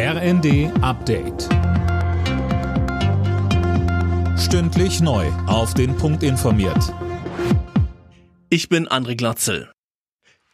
RND 0.00 0.70
Update. 0.80 1.48
Stündlich 4.38 5.00
neu. 5.00 5.26
Auf 5.48 5.74
den 5.74 5.96
Punkt 5.96 6.22
informiert. 6.22 6.94
Ich 8.48 8.68
bin 8.68 8.86
André 8.86 9.16
Glatzel. 9.16 9.72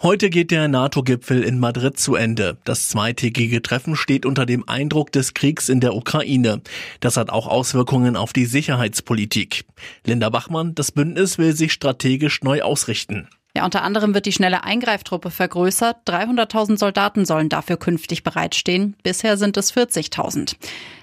Heute 0.00 0.30
geht 0.30 0.52
der 0.52 0.68
NATO-Gipfel 0.68 1.42
in 1.42 1.58
Madrid 1.58 1.98
zu 1.98 2.14
Ende. 2.14 2.58
Das 2.62 2.88
zweitägige 2.88 3.62
Treffen 3.62 3.96
steht 3.96 4.26
unter 4.26 4.46
dem 4.46 4.68
Eindruck 4.68 5.10
des 5.10 5.34
Kriegs 5.34 5.68
in 5.68 5.80
der 5.80 5.96
Ukraine. 5.96 6.62
Das 7.00 7.16
hat 7.16 7.30
auch 7.30 7.48
Auswirkungen 7.48 8.14
auf 8.14 8.32
die 8.32 8.46
Sicherheitspolitik. 8.46 9.64
Linda 10.06 10.30
Bachmann, 10.30 10.76
das 10.76 10.92
Bündnis 10.92 11.38
will 11.38 11.56
sich 11.56 11.72
strategisch 11.72 12.42
neu 12.42 12.62
ausrichten. 12.62 13.26
Ja, 13.54 13.66
unter 13.66 13.82
anderem 13.82 14.14
wird 14.14 14.24
die 14.24 14.32
schnelle 14.32 14.64
Eingreiftruppe 14.64 15.30
vergrößert. 15.30 16.08
300.000 16.08 16.78
Soldaten 16.78 17.26
sollen 17.26 17.50
dafür 17.50 17.76
künftig 17.76 18.22
bereitstehen. 18.22 18.96
Bisher 19.02 19.36
sind 19.36 19.58
es 19.58 19.74
40.000. 19.74 20.56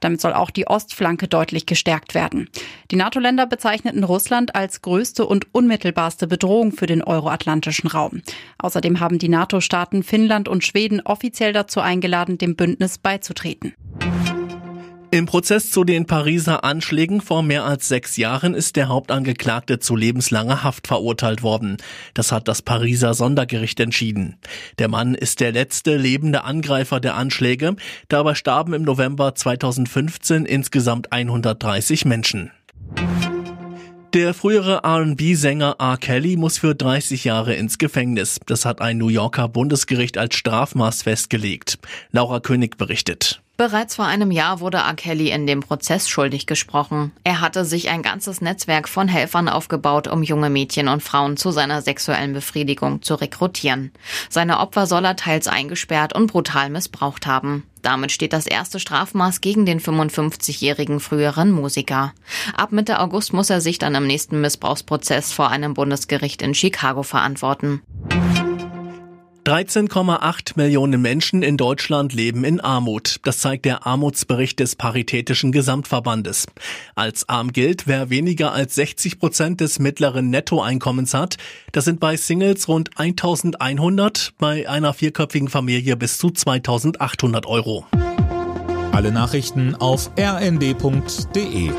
Damit 0.00 0.20
soll 0.20 0.34
auch 0.34 0.50
die 0.50 0.66
Ostflanke 0.66 1.26
deutlich 1.26 1.64
gestärkt 1.64 2.14
werden. 2.14 2.50
Die 2.90 2.96
NATO-Länder 2.96 3.46
bezeichneten 3.46 4.04
Russland 4.04 4.54
als 4.54 4.82
größte 4.82 5.24
und 5.24 5.54
unmittelbarste 5.54 6.26
Bedrohung 6.26 6.72
für 6.72 6.86
den 6.86 7.02
euroatlantischen 7.02 7.88
Raum. 7.88 8.20
Außerdem 8.58 9.00
haben 9.00 9.18
die 9.18 9.30
NATO-Staaten 9.30 10.02
Finnland 10.02 10.46
und 10.46 10.64
Schweden 10.64 11.00
offiziell 11.00 11.54
dazu 11.54 11.80
eingeladen, 11.80 12.36
dem 12.36 12.56
Bündnis 12.56 12.98
beizutreten. 12.98 13.72
Im 15.14 15.26
Prozess 15.26 15.70
zu 15.70 15.84
den 15.84 16.06
Pariser 16.06 16.64
Anschlägen 16.64 17.20
vor 17.20 17.44
mehr 17.44 17.64
als 17.64 17.86
sechs 17.86 18.16
Jahren 18.16 18.52
ist 18.52 18.74
der 18.74 18.88
Hauptangeklagte 18.88 19.78
zu 19.78 19.94
lebenslanger 19.94 20.64
Haft 20.64 20.88
verurteilt 20.88 21.44
worden. 21.44 21.76
Das 22.14 22.32
hat 22.32 22.48
das 22.48 22.62
Pariser 22.62 23.14
Sondergericht 23.14 23.78
entschieden. 23.78 24.38
Der 24.80 24.88
Mann 24.88 25.14
ist 25.14 25.38
der 25.38 25.52
letzte 25.52 25.96
lebende 25.96 26.42
Angreifer 26.42 26.98
der 26.98 27.14
Anschläge. 27.14 27.76
Dabei 28.08 28.34
starben 28.34 28.72
im 28.72 28.82
November 28.82 29.36
2015 29.36 30.46
insgesamt 30.46 31.12
130 31.12 32.06
Menschen. 32.06 32.50
Der 34.14 34.34
frühere 34.34 34.80
R&B-Sänger 34.82 35.76
R. 35.78 35.96
Kelly 35.96 36.36
muss 36.36 36.58
für 36.58 36.74
30 36.74 37.22
Jahre 37.22 37.54
ins 37.54 37.78
Gefängnis. 37.78 38.40
Das 38.46 38.64
hat 38.64 38.80
ein 38.80 38.98
New 38.98 39.10
Yorker 39.10 39.48
Bundesgericht 39.48 40.18
als 40.18 40.34
Strafmaß 40.34 41.04
festgelegt. 41.04 41.78
Laura 42.10 42.40
König 42.40 42.78
berichtet. 42.78 43.43
Bereits 43.56 43.94
vor 43.94 44.06
einem 44.06 44.32
Jahr 44.32 44.58
wurde 44.58 44.78
R. 44.78 44.94
Kelly 44.94 45.30
in 45.30 45.46
dem 45.46 45.60
Prozess 45.60 46.08
schuldig 46.08 46.46
gesprochen. 46.46 47.12
Er 47.22 47.40
hatte 47.40 47.64
sich 47.64 47.88
ein 47.88 48.02
ganzes 48.02 48.40
Netzwerk 48.40 48.88
von 48.88 49.06
Helfern 49.06 49.48
aufgebaut, 49.48 50.08
um 50.08 50.24
junge 50.24 50.50
Mädchen 50.50 50.88
und 50.88 51.04
Frauen 51.04 51.36
zu 51.36 51.52
seiner 51.52 51.80
sexuellen 51.80 52.32
Befriedigung 52.32 53.02
zu 53.02 53.14
rekrutieren. 53.14 53.92
Seine 54.28 54.58
Opfer 54.58 54.88
soll 54.88 55.04
er 55.04 55.14
teils 55.14 55.46
eingesperrt 55.46 56.16
und 56.16 56.26
brutal 56.26 56.68
missbraucht 56.68 57.28
haben. 57.28 57.62
Damit 57.80 58.10
steht 58.10 58.32
das 58.32 58.46
erste 58.46 58.80
Strafmaß 58.80 59.40
gegen 59.40 59.66
den 59.66 59.78
55-jährigen 59.78 60.98
früheren 60.98 61.52
Musiker. 61.52 62.12
Ab 62.56 62.72
Mitte 62.72 62.98
August 62.98 63.32
muss 63.32 63.50
er 63.50 63.60
sich 63.60 63.78
dann 63.78 63.94
im 63.94 64.06
nächsten 64.06 64.40
Missbrauchsprozess 64.40 65.32
vor 65.32 65.50
einem 65.50 65.74
Bundesgericht 65.74 66.42
in 66.42 66.54
Chicago 66.54 67.04
verantworten. 67.04 67.82
13,8 69.44 70.52
Millionen 70.56 71.02
Menschen 71.02 71.42
in 71.42 71.58
Deutschland 71.58 72.14
leben 72.14 72.44
in 72.44 72.60
Armut. 72.60 73.16
Das 73.24 73.40
zeigt 73.40 73.66
der 73.66 73.86
Armutsbericht 73.86 74.58
des 74.58 74.74
Paritätischen 74.74 75.52
Gesamtverbandes. 75.52 76.46
Als 76.94 77.28
arm 77.28 77.52
gilt, 77.52 77.86
wer 77.86 78.08
weniger 78.08 78.52
als 78.52 78.74
60 78.76 79.18
Prozent 79.18 79.60
des 79.60 79.78
mittleren 79.78 80.30
Nettoeinkommens 80.30 81.12
hat. 81.12 81.36
Das 81.72 81.84
sind 81.84 82.00
bei 82.00 82.16
Singles 82.16 82.68
rund 82.68 82.98
1100, 82.98 84.32
bei 84.38 84.66
einer 84.66 84.94
vierköpfigen 84.94 85.48
Familie 85.48 85.98
bis 85.98 86.16
zu 86.16 86.30
2800 86.30 87.44
Euro. 87.44 87.84
Alle 88.92 89.12
Nachrichten 89.12 89.74
auf 89.74 90.10
rnd.de 90.18 91.70